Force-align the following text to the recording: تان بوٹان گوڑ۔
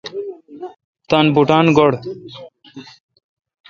تان 1.09 1.25
بوٹان 1.33 1.65
گوڑ۔ 1.77 1.91